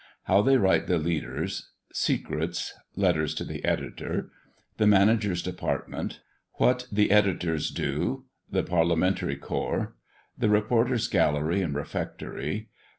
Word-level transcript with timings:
HOW 0.23 0.41
THEY 0.41 0.57
WRITE 0.57 0.87
THE 0.87 0.97
"LEADERS." 0.97 1.69
SECRETS. 1.93 2.73
LETTERS 2.95 3.35
TO 3.35 3.43
THE 3.45 3.63
EDITOR. 3.63 4.31
THE 4.77 4.87
MANAGER'S 4.87 5.43
DEPARTMENT. 5.43 6.21
WHAT 6.53 6.87
THE 6.91 7.11
EDITORS 7.11 7.69
DO. 7.69 8.25
THE 8.49 8.63
PARLIAMENTARY 8.63 9.35
CORPS. 9.35 9.93
THE 10.35 10.49
REPORTER'S 10.49 11.07
GALLERY 11.07 11.61
AND 11.61 11.75
REFECTORY. 11.75 12.69